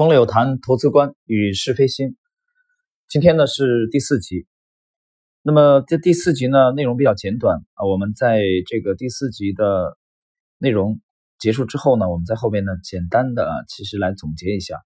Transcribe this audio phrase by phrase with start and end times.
[0.00, 2.16] 风柳谈投资观与是非心，
[3.06, 4.46] 今天呢是第四集。
[5.42, 9.98] 那么这第四集呢内容比较简短啊，我们在这个第四集的
[10.56, 11.02] 内容
[11.38, 14.80] 结束之后呢，我们在后边呢简单的啊，其实来总结一下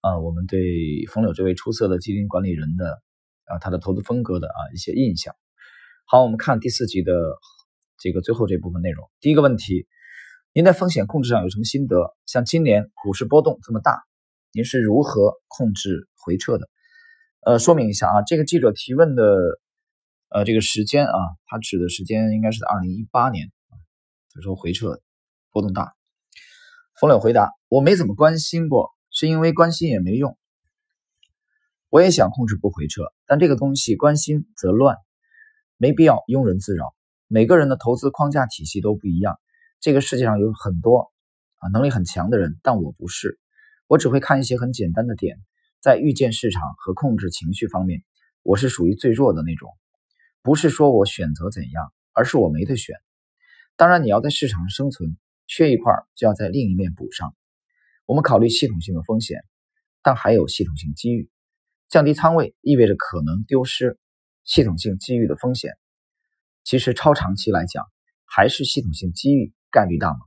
[0.00, 3.00] 啊，我们对风柳这位出色的基金管理人的
[3.44, 5.36] 啊他的投资风格的啊一些印象。
[6.04, 7.12] 好，我们看第四集的
[8.00, 9.08] 这个最后这部分内容。
[9.20, 9.86] 第一个问题，
[10.52, 12.16] 您在风险控制上有什么心得？
[12.26, 14.02] 像今年股市波动这么大。
[14.58, 16.68] 您是如何控制回撤的？
[17.46, 19.22] 呃，说明一下啊，这个记者提问的
[20.30, 21.14] 呃这个时间啊，
[21.46, 23.78] 他指的时间应该是在二零一八年啊。
[24.34, 25.00] 他说回撤
[25.52, 25.94] 波动大。
[27.00, 30.36] 冯柳回答：我没怎么关心过，是因为关心也没用。
[31.88, 34.96] 我也想控制不回撤，但这个东西关心则乱，
[35.76, 36.84] 没必要庸人自扰。
[37.28, 39.38] 每个人的投资框架体系都不一样，
[39.78, 41.12] 这个世界上有很多
[41.58, 43.38] 啊能力很强的人，但我不是。
[43.88, 45.38] 我只会看一些很简单的点，
[45.80, 48.04] 在预见市场和控制情绪方面，
[48.42, 49.70] 我是属于最弱的那种。
[50.42, 52.96] 不是说我选择怎样，而是我没得选。
[53.76, 57.34] 当然，你要在市场上生存，缺一块就要在另一面补上。
[58.04, 59.42] 我们考虑系统性的风险，
[60.02, 61.30] 但还有系统性机遇。
[61.88, 63.98] 降低仓位意味着可能丢失
[64.44, 65.72] 系统性机遇的风险。
[66.62, 67.86] 其实超长期来讲，
[68.26, 70.18] 还是系统性机遇概率大吗？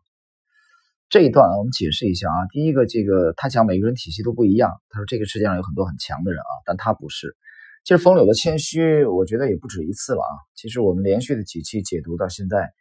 [1.11, 2.47] 这一段啊，我们解释一下啊。
[2.53, 4.81] 第一个，这个他讲每个人体系都不一样。
[4.87, 7.35] 他说这个世界上有很多很强的人啊，但他不是。
[7.83, 10.31] 其实冯柳的谦虚，我觉得也不止一次了啊。
[10.55, 12.71] 其实我们连续的几期解读到现在，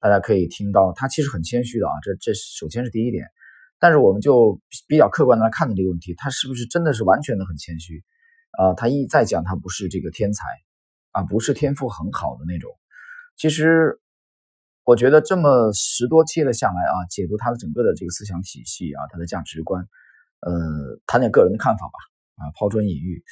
[0.00, 1.92] 大家可以听到他其实很谦虚的啊。
[2.02, 3.28] 这这首先是第一点。
[3.78, 8.02] 但是我们就比较客观的来看的这个问题，他是不是真的是完全的很谦虚
[8.58, 8.74] 啊？
[8.74, 10.42] 他一再讲他不是这个天才
[11.12, 12.72] 啊，不是天赋很好的那种。
[13.36, 14.00] 其实。
[14.86, 19.84] 我觉得这么十多期的下来啊，解读他的整个的这个思想体系啊，他的价值观，
[20.38, 21.98] 呃，谈点个人的看法吧，
[22.36, 23.24] 啊，抛砖引玉。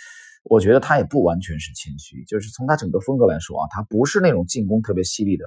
[0.43, 5.45] 我觉得他也不完全是谦虚，就是从他整个风格来说啊，他不是那种进攻特别犀利的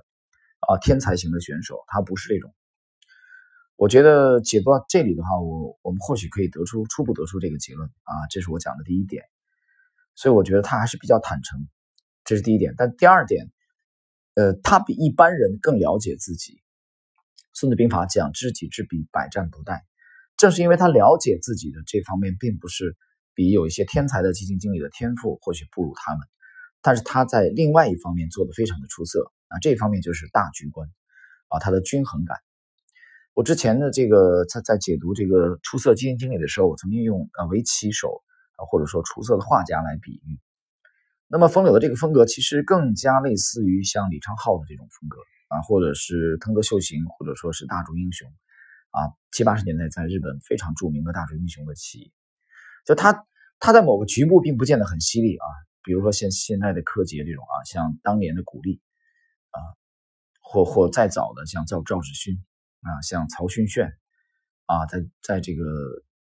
[0.61, 2.55] 啊天才型的选手，他不是这种。
[3.75, 9.25] 我觉得解读到这里的话，我我们或许可以得出初步得出这个结论啊，这是我讲的第一点。
[10.15, 11.67] 所以我觉得他还是比较坦诚，
[12.23, 12.73] 这是第一点。
[12.77, 13.51] 但第二点。
[14.37, 16.61] 呃，他比一般人更了解自己。
[17.53, 19.81] 孙子兵法讲“知己知彼，百战不殆”。
[20.37, 22.95] 正是因为他了解自己的这方面，并不是
[23.33, 26.21] 比有一些天才的基金经理的天赋或许不如他们，
[26.83, 29.57] 但是他在另外一方面做的非常的出色啊。
[29.59, 30.87] 这方面就是大局观
[31.47, 32.37] 啊，他的均衡感。
[33.33, 38.21] 我之前的这个在在解读这个出色基金经理的时候，我曾经用啊围棋手
[38.57, 40.37] 啊，或者说出色的画家来比喻。
[41.29, 48.31] 那么风柳的这个风格其实更加类似于像李昌镐的这种风格啊，或者是藤泽秀行，或者说是大竹英雄
[48.91, 52.13] 啊，七八十年代在日本非常著名的大竹英雄的棋艺，
[52.85, 53.25] 就他
[53.59, 55.45] 他在某个局部并不见得很犀利啊，
[55.83, 58.79] 比如说现现在的柯洁这种啊，像当年的古力
[59.49, 59.59] 啊，
[60.39, 62.41] 或或再早的像赵赵志勋
[62.83, 63.91] 啊，像曹勋炫
[64.65, 65.63] 啊，在在这个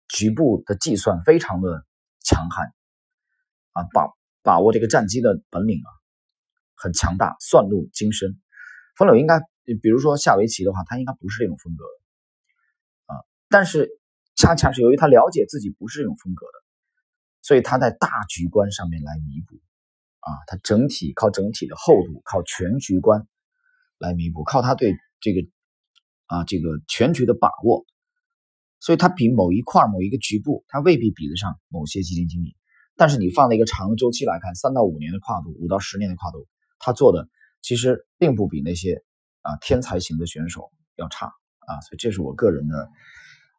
[0.08, 1.84] 局部的计算非常的
[2.24, 2.68] 强悍
[3.72, 4.08] 啊，把。
[4.44, 5.90] 把握这个战机的本领啊，
[6.76, 8.40] 很强大，算路精深。
[8.98, 9.40] 风柳应该，
[9.82, 13.24] 比如说下围棋的话，他应该不是这种风格的啊。
[13.50, 13.90] 但是
[14.36, 16.64] 恰恰是由于他了解自己不是这种风格的，
[17.42, 19.56] 所以他在大局观上面来弥补
[20.20, 20.30] 啊。
[20.46, 23.26] 他整体靠整体的厚度，靠全局观
[23.98, 25.42] 来弥补，靠他对这个
[26.26, 27.86] 啊这个全局的把握，
[28.80, 32.58] 所以他比某一块某一个局部，他未必比得上某些基金经理。
[32.96, 36.48] 但是你放在一个长的周期来看，三到五年的跨度，五到十年的跨度，
[36.80, 37.28] 他做的
[37.62, 39.04] 其实并不比那些
[39.42, 41.28] 啊天才型的选手要差
[41.60, 42.90] 啊，所以这是我个人的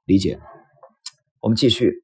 [0.05, 0.41] 理解。
[1.41, 2.03] 我们继续。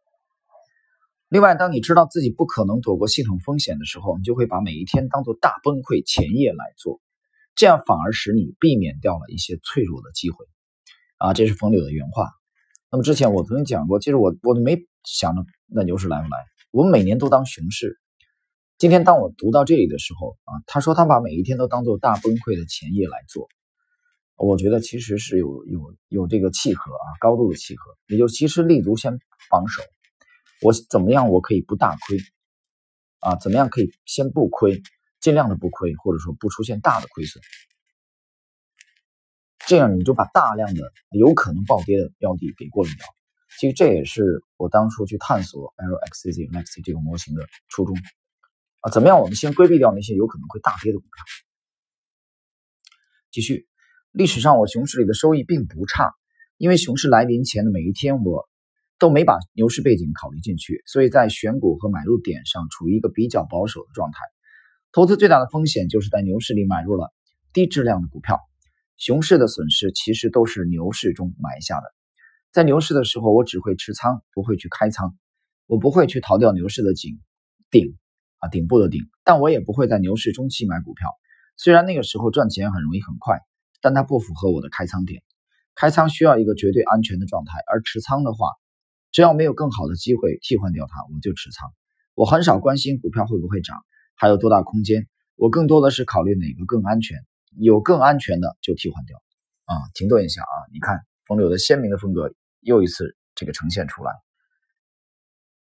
[1.29, 7.01] 另外，当你知道自己不可能躲过系统风险的时候，你就会把每一天当做大崩溃前夜来做，
[7.55, 10.45] 这样反而使你避免掉了一些脆弱的机会
[11.19, 11.33] 啊。
[11.33, 12.29] 这是冯柳的原话。
[12.91, 16.39] 那么之前我曾经讲过，其实我我都没想着那牛市来不来。
[16.71, 17.99] 我们每年都当熊市。
[18.79, 23.49] 今天当我读到这里的时候啊，他说他把每一天都当做大崩溃的前夜来做，
[24.37, 27.97] 我觉得其实是有有有这个契合啊，高度的契合。
[28.07, 29.19] 也就其实立足先
[29.51, 29.83] 防守，
[30.63, 32.19] 我怎么样我可以不大亏
[33.19, 33.35] 啊？
[33.37, 34.81] 怎么样可以先不亏，
[35.21, 37.43] 尽量的不亏，或者说不出现大的亏损，
[39.67, 43.07] 这样你就把大量的有可能暴跌的标的给过滤掉。
[43.59, 47.97] 其实这也是我当初去探索 LXZ Lexi 这个模型的初衷
[48.81, 48.91] 啊！
[48.91, 49.21] 怎么样？
[49.21, 51.25] 我们先规避掉那些有可能会大跌的股票。
[53.31, 53.67] 继续，
[54.13, 56.13] 历史上我熊市里的收益并不差，
[56.57, 58.49] 因为熊市来临前的每一天，我
[58.99, 64.19] 都没把牛市背景考虑进去，所以在选股和买入点上处于一个比较保守的状态。
[64.93, 67.13] 投资最大的风险就是在牛市里买入了
[67.53, 68.41] 低质量的股票，
[68.97, 72.00] 熊市的损失其实都是牛市中埋下的。
[72.53, 75.17] 在牛市的时候，我只会持仓，不会去开仓，
[75.67, 77.21] 我不会去逃掉牛市的顶
[77.71, 77.97] 顶
[78.39, 81.09] 啊顶部的顶，但我也不会在牛市中期买股票。
[81.57, 83.39] 虽然那个时候赚钱很容易很快，
[83.81, 85.23] 但它不符合我的开仓点。
[85.77, 88.51] 开仓需要一个绝对安全的状态，而持仓的话，
[89.13, 91.73] 只要没有更好的机会替换掉它，我就持仓。
[92.15, 93.79] 我很少关心股票会不会涨，
[94.17, 95.07] 还有多大空间，
[95.37, 97.17] 我更多的是考虑哪个更安全，
[97.57, 99.23] 有更安全的就替换掉。
[99.67, 102.35] 啊，停顿一下啊，你看冯柳的鲜明的风格。
[102.61, 104.13] 又一次这个呈现出来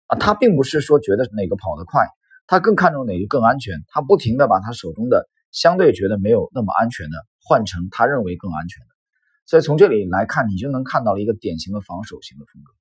[0.07, 2.07] 啊，他并不是说觉得哪个跑得快，
[2.47, 8.89] 他更看重哪个更安全，他不停的把他手中的相对觉得没有那么安全的换成他认为更安全的，
[9.47, 12.73] 所以从这里来看，你就能看到了一个典型的防守型的风格。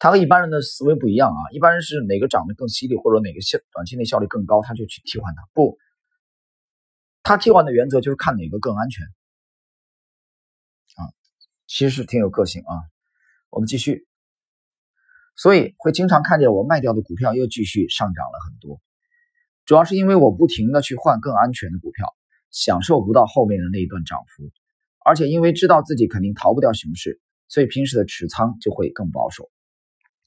[0.00, 5.42] 他和一般人的思维不一样啊，一般人是哪个涨得更犀利，或者哪个效短期内效率更高，他就去替换它。
[5.52, 5.76] 不，
[7.24, 9.04] 他替换的原则就是看哪个更安全。
[11.68, 12.72] 其实是挺有个性啊，
[13.50, 14.08] 我们继续，
[15.36, 18.80] 所以会经常看见我卖掉的股票又继续上涨了很多，
[19.66, 22.16] 主要是因为我不停的去换更安全的股票，
[22.50, 24.50] 享受不到后面的那一段涨幅，
[25.04, 29.50] 而且因为知道自己肯定逃不掉熊市，所以平时的持仓就会更保守。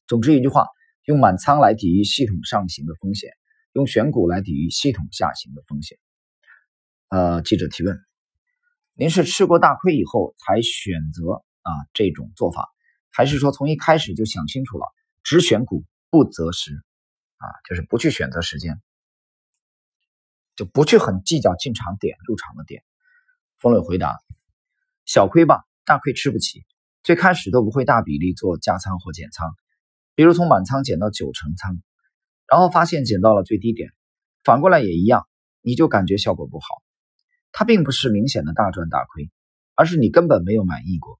[0.05, 0.67] 总之一句话，
[1.05, 3.31] 用满仓来抵御系统上行的风险，
[3.73, 5.97] 用选股来抵御系统下行的风险。
[7.09, 8.11] 呃，记者提问。
[8.93, 12.69] 您是吃过大亏以后才选择啊这种做法，
[13.11, 14.85] 还是说从一开始就想清楚了
[15.23, 16.73] 只选股不择时
[17.38, 18.81] 啊，就是不去选择时间，
[20.55, 22.83] 就不去很计较进场点、入场的点？
[23.57, 24.19] 冯磊回答：
[25.05, 26.63] 小亏吧，大亏吃不起。
[27.01, 29.55] 最开始都不会大比例做加仓或减仓，
[30.13, 31.81] 比如从满仓减到九成仓，
[32.47, 33.89] 然后发现减到了最低点，
[34.43, 35.27] 反过来也一样，
[35.61, 36.65] 你就感觉效果不好。
[37.51, 39.30] 它并不是明显的大赚大亏，
[39.75, 41.19] 而是你根本没有满意过，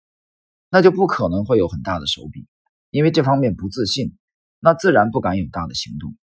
[0.70, 2.48] 那就不可能会有很大的手笔，
[2.90, 4.18] 因为这方面不自信，
[4.60, 6.16] 那自然不敢有大的行动。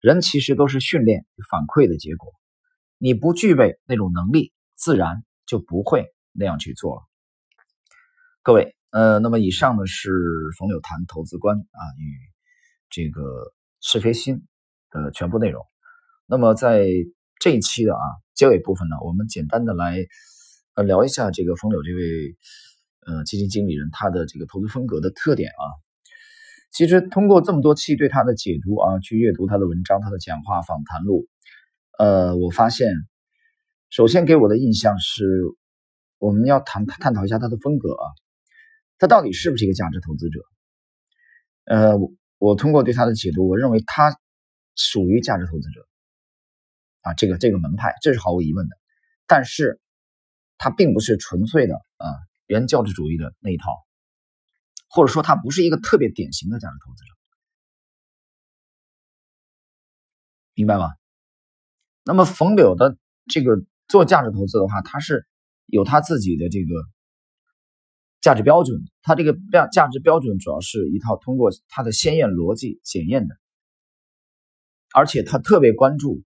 [0.00, 2.32] 人其实都是训练反馈的结果，
[2.98, 7.02] 你不具备那种能力，自然就不会那样去做了。
[8.42, 10.10] 各位，呃，那么以上呢是
[10.58, 12.18] 冯柳谈投资观啊与
[12.88, 14.46] 这个是非心
[14.90, 15.64] 的全部内容。
[16.26, 16.86] 那么在
[17.46, 18.02] 这一期的啊。
[18.34, 20.04] 结尾部分呢，我们简单的来
[20.74, 22.36] 呃聊一下这个风柳这位
[23.06, 25.64] 呃基金经理人他的这个投资风格的特点啊。
[26.72, 31.28] 其实通过这么多期对他的解读啊，去阅读他的文章、他的讲话、访谈录，
[32.00, 32.92] 呃，我发现
[33.90, 35.24] 首先给我的印象是，
[36.18, 38.10] 我们要谈探讨一下他的风格啊，
[38.98, 40.40] 他到底是不是一个价值投资者？
[41.66, 41.92] 呃，
[42.38, 44.18] 我通过对他的解读，我认为他
[44.74, 45.86] 属于价值投资者。
[47.06, 48.76] 啊，这个这个门派，这是毫无疑问的，
[49.28, 49.80] 但是
[50.58, 52.06] 它并不是纯粹的啊
[52.48, 53.70] 原教旨主义的那一套，
[54.88, 57.12] 或者说它不是一个特别典型的价值投资者，
[60.54, 60.88] 明白吗？
[62.02, 62.98] 那么冯柳的
[63.30, 63.52] 这个
[63.86, 65.28] 做价值投资的话，他是
[65.66, 66.74] 有他自己的这个
[68.20, 73.36] 价值标准，他这个价价值标准主要是一套通过他的鲜艳逻辑检验的，
[74.92, 76.24] 而且他特别关注。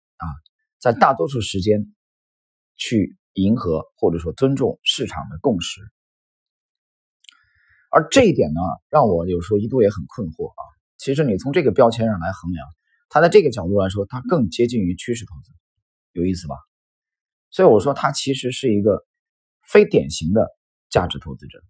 [0.80, 1.92] 在大多数时间，
[2.76, 5.82] 去迎合或者说尊重市场的共识，
[7.90, 10.62] 而这一点呢，让我有时候一度也很困惑啊。
[10.96, 12.66] 其实你从这个标签上来衡量，
[13.10, 15.52] 他在这个角度来说，他更接近于趋势投资，
[16.12, 16.56] 有意思吧？
[17.50, 19.04] 所以我说他其实是一个
[19.68, 20.48] 非典型的
[20.88, 21.62] 价值投资者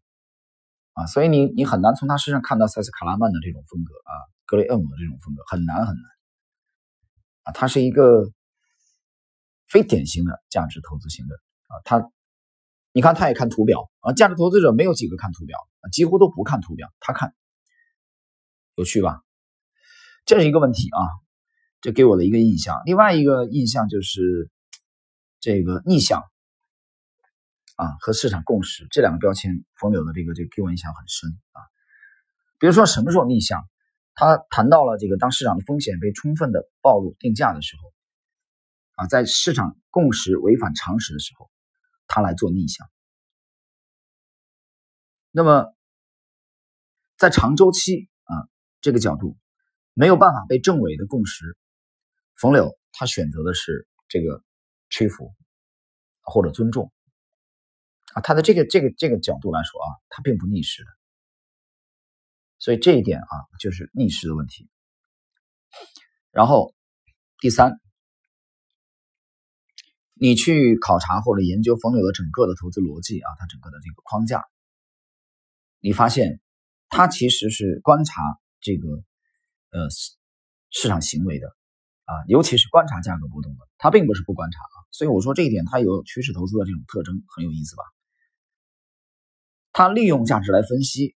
[0.93, 1.07] 啊。
[1.07, 4.14] 所以你你很难从他身上看到塞斯·卡拉曼的这种风格啊，
[4.47, 6.05] 格雷厄姆的这种风格，很难很难
[7.43, 7.52] 啊。
[7.52, 8.31] 他是一个。
[9.71, 11.37] 非典型的价值投资型的
[11.69, 12.11] 啊，他，
[12.93, 17.33] 你看他也看图表啊，价值投资者没有几个看图表啊，几乎都不看图表，他看，
[18.75, 19.23] 有趣吧？
[20.27, 20.99] 这是一个问题啊，
[21.81, 22.83] 这给我的一个印象。
[22.85, 24.50] 另外一个印象就是
[25.39, 26.25] 这个逆向
[27.77, 31.62] 啊和市场共识这两个标签，冯柳的这个这给我印象很深啊。
[32.59, 33.62] 比如说什么时候逆向，
[34.15, 37.93] 他谈到了这个当市场的风险被充分的暴露定价的时候。
[39.00, 41.50] 啊，在市场共识违反常识的时候，
[42.07, 42.87] 他来做逆向。
[45.30, 45.75] 那么，
[47.16, 48.35] 在长周期啊
[48.83, 49.38] 这个角度，
[49.95, 51.57] 没有办法被证伪的共识，
[52.37, 54.45] 冯柳他选择的是这个
[54.90, 55.35] 屈服
[56.21, 56.92] 或者尊重
[58.12, 58.21] 啊。
[58.21, 60.90] 他的这个这个这个角度来说啊，他并不逆势的
[62.59, 64.69] 所以这一点啊，就是逆势的问题。
[66.33, 66.75] 然后
[67.38, 67.80] 第三，
[70.23, 74.45] 你去考察或者研究冯柳的整个的投资逻辑啊，他整个的这个框架，
[75.81, 76.43] 你发现
[76.91, 78.21] 他其实是观察
[78.61, 78.87] 这个
[79.71, 79.89] 呃
[80.69, 81.47] 市场行为的
[82.05, 84.77] 啊，尤其是观察价格波动的，他并不是不观察啊。
[84.91, 87.83] 所以我说这一点，它有趋势投资的这种特征，很有意思吧？
[89.73, 91.17] 他利用价值来分析，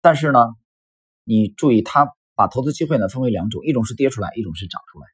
[0.00, 0.38] 但是呢，
[1.24, 5.08] 你注意，他把投资机会呢分为两种，一种是跌出来，一种是涨出来。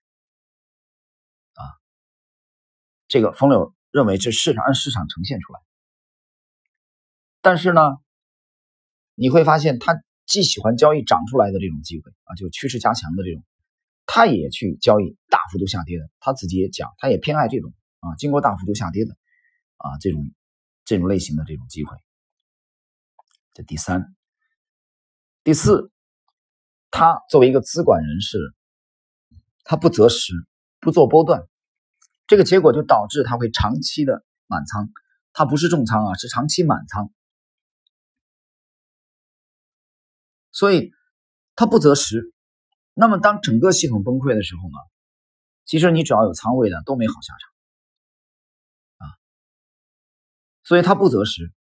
[3.09, 5.61] 这个冯柳认为这市场按市场呈现出来，
[7.41, 7.81] 但是呢，
[9.15, 9.95] 你会发现他
[10.27, 13.45] 既喜欢交易涨出来的这种机会啊，就趋势加强的这种。
[14.09, 19.17] 他也去交易大幅度下跌的，他自己也讲，他也偏爱这种啊，经过大幅度下跌的
[19.79, 20.31] 啊这种
[20.85, 21.97] 这种类型的这种机会。
[23.53, 24.15] 这第三、
[25.43, 25.91] 第四，
[26.91, 28.39] 他作为一个资管人士，
[29.65, 30.33] 他不择时，
[30.79, 31.43] 不做波段，
[32.27, 34.91] 这个结果就导致他会长期的满仓，
[35.33, 37.11] 他不是重仓啊，是长期满仓，
[40.53, 40.93] 所以
[41.55, 42.33] 他不择时。
[42.95, 44.79] 那么，当整个系统崩溃的时候呢？
[45.67, 47.35] 其实你只要有仓位的都没好下
[48.99, 49.13] 场啊。
[50.63, 51.53] 所以它不择时，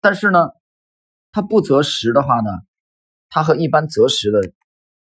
[0.00, 0.50] 但是呢，
[1.32, 2.50] 它不择时的话呢，
[3.28, 4.52] 它和一般择时的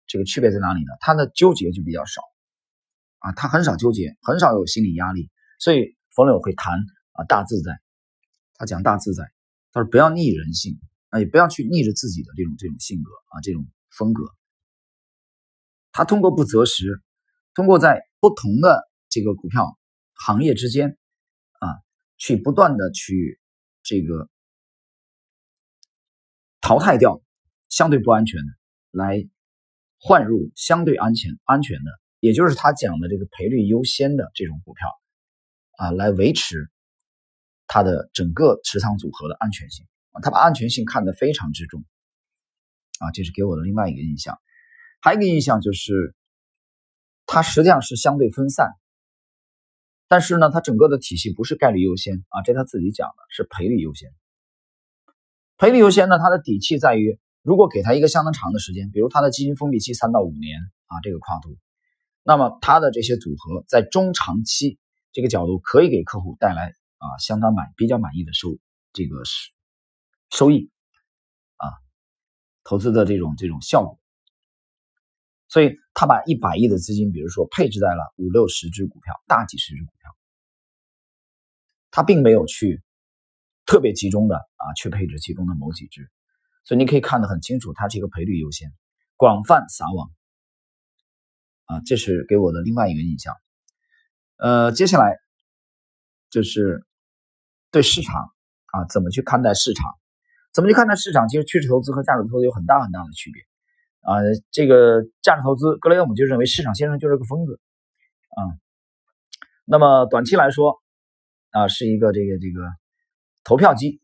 [0.08, 0.92] 这个区别在哪里呢？
[1.00, 2.22] 它的纠结就比较少
[3.20, 5.30] 啊，他很少纠结，很少有心理压力。
[5.60, 6.74] 所以冯柳会谈
[7.14, 7.80] 啊大自在，
[8.56, 9.24] 他讲大自在，
[9.72, 14.24] 他说不要逆人性啊，也不要去逆着自己的这种这种性格啊这种风格。
[15.92, 17.02] 他通过不择时，
[17.54, 19.78] 通过在不同的这个股票
[20.14, 20.98] 行业之间
[21.60, 21.68] 啊，
[22.18, 23.40] 去不断的去
[23.84, 24.30] 这个
[26.62, 27.22] 淘汰掉
[27.68, 28.48] 相对不安全的，
[28.92, 29.28] 来
[29.98, 34.88] 换入相对安全安全的，也就是他讲的这个赔率优先的这种股票
[35.78, 36.70] 啊，来维持
[37.68, 39.86] 他的整个持仓组合的安全性，
[40.22, 41.86] 他把安全性看得非常之重
[43.00, 44.40] 啊，这是给我的另外一个印象。
[45.02, 46.14] 还有一个印象就是，
[47.26, 48.72] 它实际上是相对分散，
[50.10, 54.10] 但是呢，它整个的体系不是概率优先啊，这他自己讲的是赔率优先。
[55.58, 61.58] 赔率优先呢，它的底气在于，如果给他一个相当长的时间，比如他的基金封闭期三到五年啊，这个跨度，
[62.24, 64.78] 那么他的这些组合在中长期
[65.12, 68.58] 这个角度可以给客户带来啊相当满比较满意的收
[68.94, 69.52] 这个是
[70.30, 70.70] 收益
[71.58, 71.68] 啊，
[72.64, 74.00] 投资的这种这种效果。
[75.48, 80.16] 所以他把一百亿的资金，比如说配置在了五六十只股票、大几十只股票，
[81.90, 82.84] 他并没有去
[83.66, 86.12] 特别集中的啊去配置其中的某几只，
[86.64, 88.72] 所以你可以看得很清楚，它是一个赔率优先、
[89.16, 90.12] 广泛撒网
[91.70, 93.36] 啊，这是给我的另外一个印象。
[94.38, 95.20] 呃，接下来
[96.32, 96.84] 就是
[97.72, 98.16] 对市场
[98.74, 99.86] 啊怎么去看待市场，
[100.52, 101.28] 怎么去看待市场？
[101.30, 103.44] 其实趋势投资和价值投资有很大很大的区别。
[104.02, 104.18] 啊，
[104.50, 107.60] 这个价值投资，格雷厄姆就认为市场先生就是个疯子
[108.30, 108.42] 啊。
[109.66, 110.82] 那么短期来说，
[111.52, 112.66] 啊，是一个这个这个
[113.44, 114.02] 投票机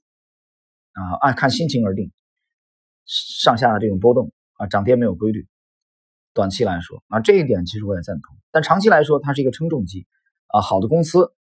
[0.91, 2.11] 啊，按看心情而定，
[3.07, 5.47] 上下的这种波动啊，涨跌没有规律。
[6.35, 8.37] 短期来说啊，这一点其实我也赞同。
[8.51, 10.05] 但长期来说，它是一个称重机
[10.45, 10.61] 啊。
[10.61, 11.33] 好的公司，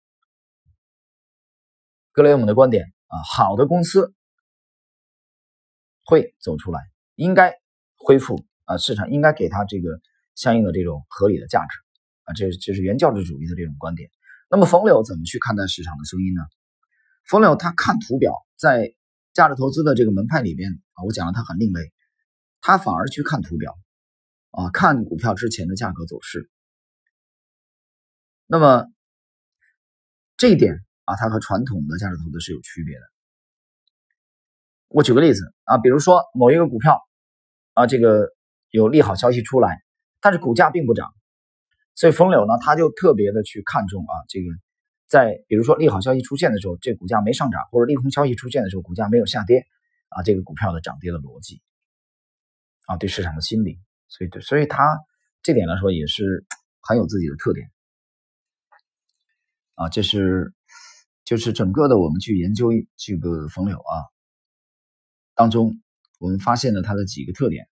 [2.12, 4.14] 格雷厄姆的观点啊，好的公司
[6.02, 6.80] 会走出来，
[7.16, 7.52] 应该。
[8.06, 9.98] 恢复啊，市场应该给他这个
[10.34, 11.78] 相应的这种合理的价值
[12.24, 14.10] 啊，这这是原教旨主义的这种观点。
[14.50, 16.42] 那么冯柳怎么去看待市场的声音呢？
[17.26, 18.94] 冯柳他看图表，在
[19.32, 21.94] 价值投资的这个门派里边啊，我讲了他很另类，
[22.60, 23.74] 他反而去看图表
[24.56, 26.50] 啊，看股票之前的价格走势。
[28.46, 28.86] 那么
[30.36, 33.02] 这一点啊，它和传统的价值投资是有区别的。
[34.88, 37.00] 我举个例子啊，比如说某一个股票。
[37.76, 38.28] 啊，这个
[38.70, 39.82] 有利好消息出来，
[40.20, 41.12] 但是股价并不涨，
[41.96, 44.46] 所以冯柳呢，他就特别的去看重啊，这个
[45.08, 49.66] 在比如说利好消息出现的时候，这股价没上涨，或者利空消息出现的时候，股价没有下跌，
[50.10, 51.62] 啊，这个股票的涨跌的逻辑，
[52.86, 53.80] 啊，对市场的心理，
[54.16, 54.96] 所以对，所以他
[55.42, 56.46] 这点来说也是
[56.80, 57.68] 很有自己的特点，
[59.74, 60.54] 啊，这是
[61.24, 63.94] 就是整个的我们去研究这个冯柳啊
[65.34, 65.80] 当中。
[66.20, 67.68] 我们发现了他的几个特点，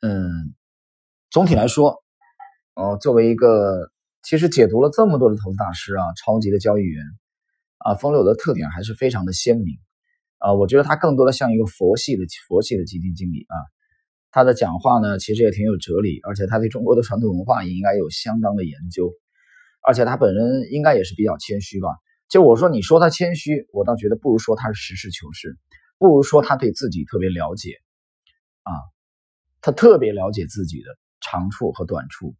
[0.00, 0.54] 嗯，
[1.28, 2.02] 总体来说，
[2.74, 3.90] 哦，作为一个
[4.22, 7.04] 其实解读了这么多的投资大师啊，超级的交易员
[7.78, 9.76] 啊，风柳的特点还是非常的鲜明
[10.38, 13.56] 啊，我觉得他更多的像一个佛系的佛系的基金经理啊。
[14.34, 19.12] 他的讲话呢，其实也挺有哲理，而且他对中国的传统文化也应该有相当的研究，
[19.80, 21.88] 而且他本人应该也是比较谦虚吧。
[22.28, 25.56] 就我说，你说他谦虚，我倒觉得不如说他是实事求是，
[25.98, 27.76] 不如说他对自己特别了解
[28.64, 28.74] 啊，
[29.60, 30.88] 他特别了解自己的
[31.20, 32.34] 长处和短处，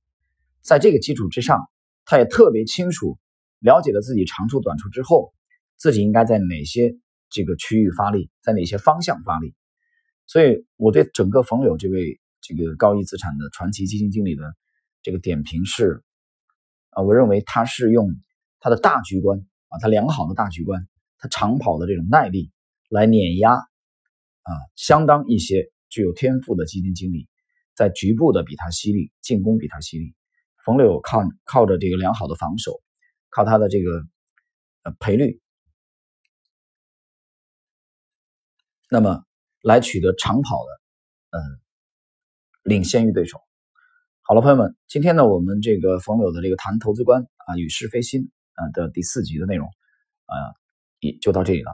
[0.62, 1.60] 在这个基础之上，
[2.06, 3.20] 他也特别清楚
[3.60, 5.32] 了解了自己长处短处之后，
[5.76, 6.96] 自己应该在哪些
[7.30, 9.54] 这个区域发力，在哪些方向发力。
[10.26, 14.54] 所以，我对整个冯柳这位这个高毅资产的传奇基金经理的
[15.02, 16.02] 这个点评是，
[16.90, 18.08] 啊，我认为他是用
[18.58, 19.38] 他的大局观
[19.68, 20.88] 啊，他良好的大局观，
[21.18, 22.50] 他长跑的这种耐力
[22.88, 27.28] 来碾压啊，相当一些具有天赋的基金经理，
[27.74, 30.14] 在局部的比他犀利，进攻比他犀利。
[30.64, 32.80] 冯柳靠靠着这个良好的防守，
[33.28, 34.06] 靠他的这个
[34.84, 35.40] 呃赔率，
[38.88, 39.22] 那么。
[39.64, 41.42] 来取得长跑的，呃，
[42.62, 43.40] 领先于对手。
[44.20, 49.66] 好了，朋友们，今天呢，我们这个冯柳的这个谈投资观啊，与是非心啊的第四集的内容
[50.26, 50.36] 啊，
[51.00, 51.72] 也就到这里了。